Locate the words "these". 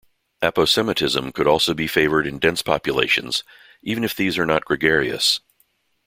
4.15-4.35